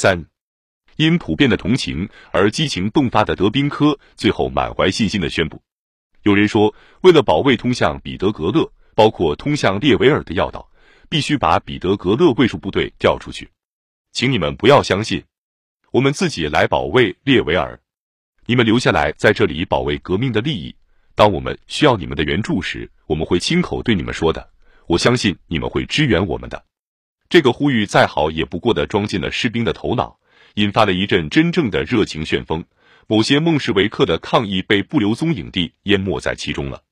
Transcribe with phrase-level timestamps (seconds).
[0.00, 0.26] 三，
[0.94, 5.60] 因普遍的同情而激情迸发的德宾科最后满怀信心的宣布：
[6.22, 10.70] 有人说，为了保卫通向彼得格勒，包括通向列维尔的要道，
[11.08, 13.50] 必须把彼得格勒卫戍部队调出去。
[14.12, 15.24] 请你们不要相信，
[15.90, 17.80] 我们自己来保卫列维尔。
[18.46, 20.72] 你们留下来在这里保卫革命的利益。
[21.16, 24.48] 当我们需要你们的援助时，我们会亲口对你们说的。
[24.86, 26.64] 我相信你们会支援我们的。
[27.28, 30.18] 这个呼吁再好也不过的装进了士兵的头脑，
[30.54, 32.64] 引发了一阵真正的热情旋风。
[33.06, 36.82] 某些孟什维克的抗议被不留踪影地淹没在其中了。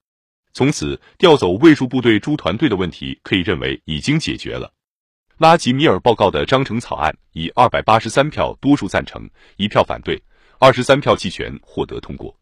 [0.53, 4.73] 从此，调走卫戍部队诸团队的问题可以认为已经解决了。
[5.37, 9.29] 拉吉米尔报告的章程草案以二百八十三票多数赞成，
[9.59, 10.23] 一票反对，
[10.59, 12.35] 二十三票弃权获得通过。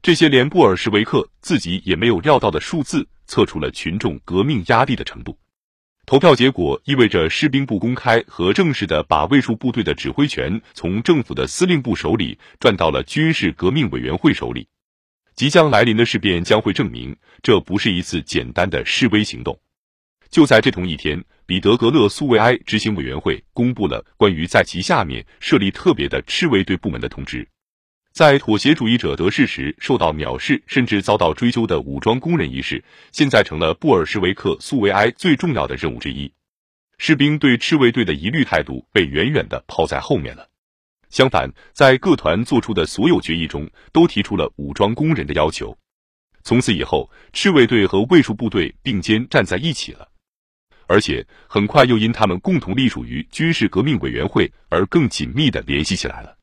[0.00, 5.36] 这些连布尔什维克自己也没有料到的数字，测出了群众革命压力的程度。
[6.10, 14.66] 投票结果意味着士兵不公开和正式的把卫戍部队的指挥权从政府的司令部手里转到了军事革命委员会手里。
[15.36, 19.56] 即将来临的事变将会证明，这不是一次简单的示威行动。
[20.30, 27.46] 就在这同一天，彼得格勒苏维埃执行委员会公布了关于在其下面设立特别的赤卫队部门的通知。
[28.12, 36.30] 在妥协主义者得势时受到藐视甚至遭到追究的武装工人一事，现在成了布尔什维克苏维埃最重要的任务之一。
[36.98, 40.48] 士兵对赤卫队的疑虑态度被远远的抛在后面了。
[41.08, 45.76] 相反，在各团做出的所有决议中，都提出了武装工人的要求。
[46.42, 50.08] 从此以后，赤卫队和卫戍部队并肩站在一起了，
[50.86, 56.36] 而且很快又因他们共同隶属于军事革命委员会而更紧密的联系起来了。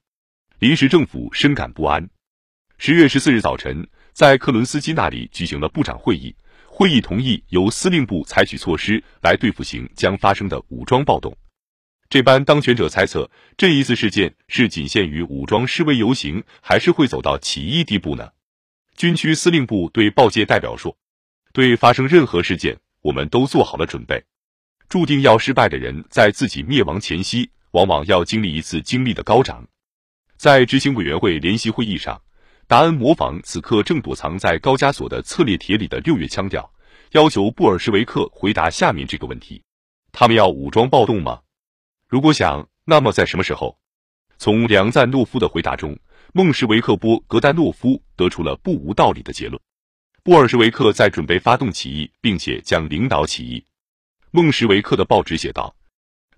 [0.59, 2.09] 临时政府深感不安。
[2.79, 11.37] 十月十四日早晨，在克伦斯基那里举行了部长会议，会议同意由司令部采取措施来对付行将发生的武装暴动。
[12.09, 18.31] 这班当权者猜测，这一次事件是仅限于武装示威游行，还是会走到起义地步呢？
[18.95, 20.97] 军区司令部对报界代表说
[21.53, 24.23] ：“对发生任何事件，我们都做好了准备。
[24.89, 29.63] 注定要失败的人，在自己灭亡前夕，往往要经历一次精力的高涨。”
[30.37, 32.21] 在执行委员会联席会议上，
[32.67, 36.71] 达恩模仿此刻正躲藏在高加索的侧列铁里的六月腔调，
[37.13, 39.63] 要求布尔什维克回答下面这个问题：
[40.11, 41.41] 他们要武装暴动吗？
[42.07, 43.79] 如果想，那么在什么时候？
[44.37, 45.97] 从梁赞诺夫的回答中，
[46.33, 49.59] 孟什维克波格丹诺夫得出了不无道理的结论：
[50.21, 53.65] 布尔什维克在准备发动起义，并且将领导起义。
[54.29, 55.75] 孟什维克的报纸写道：“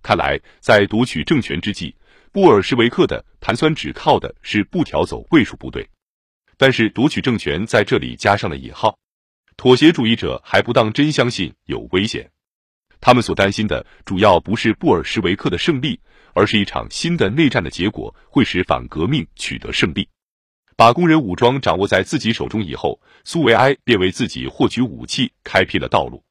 [0.01, 1.93] 看来，在夺取政权之际。”
[2.31, 5.89] 布尔什维克的盘算只靠的是不调走卫戍部队，
[6.57, 8.97] 但是夺取政权在这里加上了引号。
[9.57, 12.29] 妥协主义者还不当真相信有危险，
[13.01, 15.99] 他们所担心的主要不是布尔什维克的胜利，
[16.33, 20.07] 而是一场新的内战的结果会使反革命取得胜利。
[20.77, 26.23] 把工人武装掌握在自己手中以后，苏维埃便为自己获取武器开辟了道路。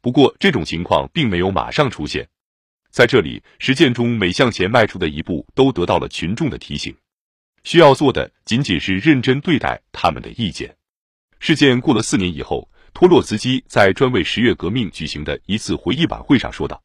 [0.00, 2.28] 不过，这种情况并没有马上出现。
[2.90, 6.94] 在这里，实践中每向前迈出的一步都得到了群众的提醒。
[7.62, 10.76] 需要做的仅仅是认真对待他们的意见。
[11.38, 16.82] 事件过了四年以后，托洛茨基在专为十月革命举行的一次回忆晚会上说道：“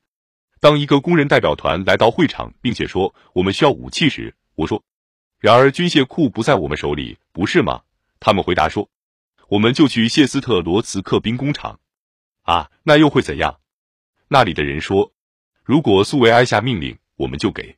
[0.62, 4.84] 当一个工人代表团来到会场，并且说我们需要武器时，我说：
[5.40, 7.82] 然而军械库不在我们手里，不是吗？
[8.20, 8.88] 他们回答说：
[9.48, 11.80] 我们就去谢斯特罗茨克兵工厂。
[12.44, 13.60] 啊，那又会怎样？
[14.28, 15.14] 那里的人说。”
[15.66, 17.76] 如果苏维埃下命令，我们就给。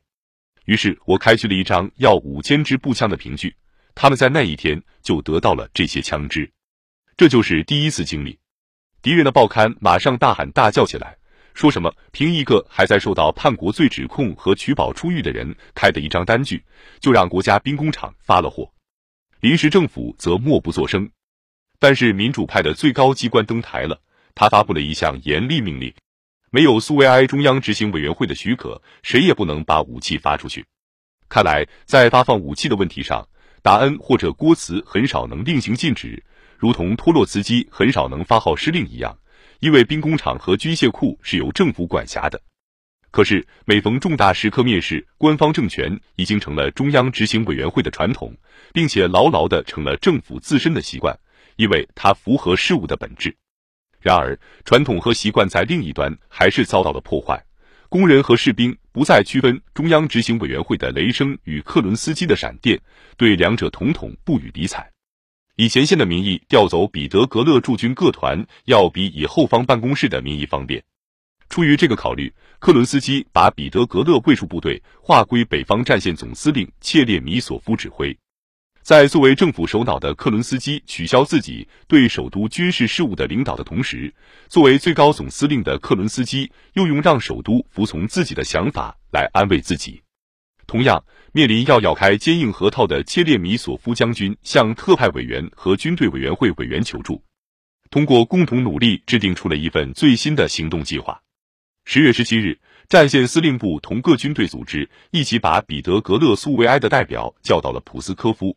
[0.66, 3.56] 于是我开具了一张要五千支步枪的凭据，
[3.94, 6.52] 他们在那一天就得到了这些枪支。
[7.16, 8.38] 这就是第一次经历。
[9.00, 11.16] 敌人的报刊马上大喊大叫起来，
[11.54, 16.62] 说什么凭一个还在受到叛国罪指控和取保出狱的人开的一张单据，
[17.00, 18.70] 就让国家兵工厂发了火。
[19.40, 21.10] 临时政府则默不作声。
[21.78, 23.98] 但是民主派的最高机关登台了，
[24.34, 25.90] 他发布了一项严厉命令。
[26.50, 30.64] 没有苏维埃中央执行委员会的许可，谁也不能把武器发出去。
[31.28, 33.28] 看来，在发放武器的问题上，
[33.62, 36.22] 达恩或者郭茨很少能令行禁止，
[36.56, 39.18] 如同托洛茨基很少能发号施令一样，
[39.60, 42.40] 因为兵工厂和军械库是由政府管辖的。
[43.10, 48.34] 可是，每逢重大时刻蔑视官方政权，已经成了中央执行委员会的传统，
[48.72, 51.18] 并且牢牢的成了政府自身的习惯，
[51.56, 53.36] 因为它符合事物的本质。
[54.08, 54.34] 然而，
[54.64, 57.38] 传统和习惯在另一端还是遭到了破坏。
[57.90, 62.80] 工人和士兵不再区分中央执行委员会的雷声与克伦斯基的闪电，
[63.18, 64.90] 对两者统统不予理睬。
[65.56, 70.82] 以前线的名义调走彼得格勒驻军各团，要比以后方办公室的名义方便。
[71.50, 78.16] 出于这个考虑，克伦斯基把彼得格勒卫戍部队划归北方战线总司令切列米索夫指挥。
[78.88, 84.10] 在作为政府首脑的克伦斯基取消自己对首都军事事务的领导的同时，
[84.48, 90.00] 作为最高总司令的克伦斯基又用让首都服从自己的想法来安慰自己。
[90.66, 97.22] 同样，面临要咬开坚硬核桃的切列米索夫将军向特派委员和军队委员会委员求助，
[97.90, 101.20] 通过共同努力制定出了一份最新的行动计划。
[101.84, 102.58] 十月十七日，
[102.88, 108.56] 战线司令部同各军队组织一起把彼得格勒苏维埃的代表叫到了普斯科夫。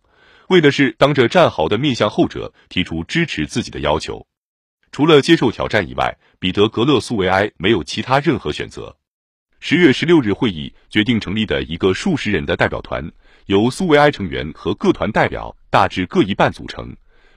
[0.52, 4.28] 为的是当着战壕的面向后者提出支持自己的要求，
[4.92, 8.98] 除了接受挑战以外，彼得格勒苏维埃没有其他任何选择。
[9.62, 13.10] 十月十六日会议决定成立的一个数十人的代表团，
[13.46, 16.94] 由苏维埃成员和各团代表大致各一半组成。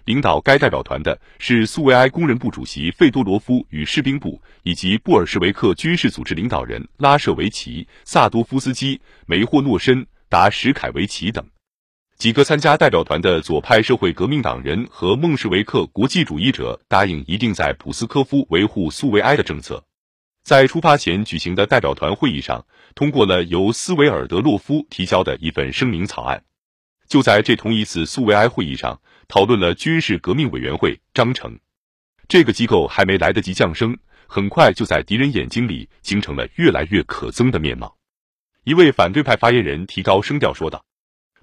[0.06, 11.46] 领导该代表团的是苏维埃工人部主席费多罗夫与士兵部以及布尔什维克军事组织领导人拉舍维奇、萨多夫斯基、梅霍诺申、达什凯维奇等。
[12.24, 19.84] 几个参加代表团的左派社会革命党人和孟什维克国际主义者答应一定在普斯科夫维护苏维埃的政策。
[20.42, 26.42] 在出发前举行的代表团会议上，通过了由斯维尔德洛夫提交的一份声明草案。
[27.08, 28.98] 就在这同一次苏维埃会议上，
[29.28, 31.58] 讨论了军事革命委员会章程。
[32.26, 33.94] 这个机构还没来得及降生，
[34.26, 37.94] 很快就在敌人眼睛里形成了越来越可憎的面貌。
[38.64, 40.82] 一位反对派发言人提高声调说道。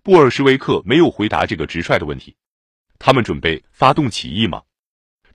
[0.04, 2.36] 布尔什维克没有回答这个直率的问题。
[2.98, 4.64] 他们准备发动起义吗？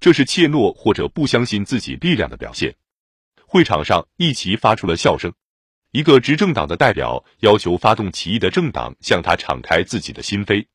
[0.00, 2.74] 这是怯懦或者不相信自己力量的表现。
[3.46, 5.32] 会场上一齐发出了笑声。
[5.92, 10.66] 一个执政党的代表要求发动起义的政党向他敞开自己的心扉。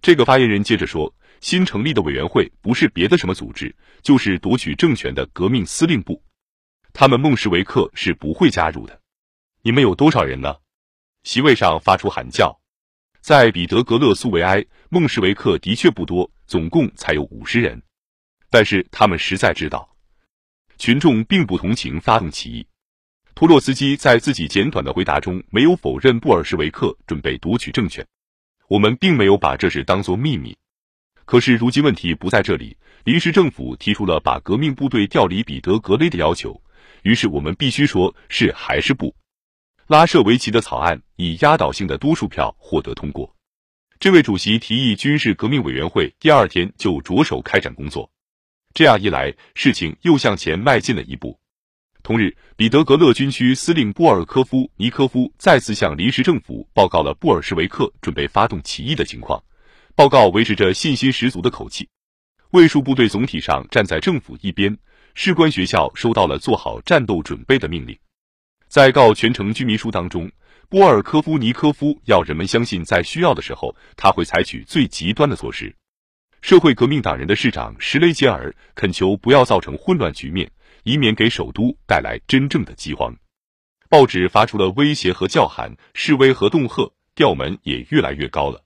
[0.00, 6.22] 这个发言人接着说：“新成立的委员会不是别的什么组织，就是夺取政权的革命司令部。
[6.92, 9.00] 他们孟什维克是不会加入的。
[9.62, 10.56] 你们有多少人呢？”
[11.24, 12.60] 席位上发出喊叫。
[13.24, 17.82] 在彼得格勒苏维埃，孟什维克的确不多，总共才有五十人。
[18.50, 19.96] 但是他们实在知道，
[20.76, 22.66] 群众并不同情发动起义。
[23.34, 28.06] 托洛斯基在自己简短的回答中没有否认布尔什维克准备夺取政权。
[28.68, 30.54] 我们并没有把这事当作秘密。
[31.24, 36.62] 可是如今问题不在这里，临时政府提出了把革命部队调离彼得格勒的要求，
[37.04, 39.16] 于是我们必须说是还是不。
[39.86, 43.36] 拉舍维奇的草案以压倒性的多数票获得通过。
[44.00, 48.10] 这位主席提议军事革命委员会第二天就着手开展工作。
[48.72, 51.38] 这样一来，事情又向前迈进了一步。
[52.02, 59.42] 同日，彼得格勒军区司令波尔科夫尼科夫再次向临时政府报告了布尔什维克准备发动起义的情况。
[59.94, 61.88] 报告维持着信心十足的口气。
[62.50, 64.78] 卫戍部队总体上站在政府一边。
[65.14, 67.96] 士官学校收到了做好战斗准备的命令。
[68.74, 70.28] 在告全城居民书当中，
[70.68, 75.72] 波尔科夫尼科夫要人们相信，在需要的时候，他会采取最极端的措施。
[76.42, 80.50] 社会革命党人的市长什雷杰尔恳求不要造成混乱局面，
[80.82, 83.14] 以免给首都带来真正的饥荒。
[83.88, 88.63] 报纸发出了威胁和叫喊，示威和恫吓，调门也越来越高了。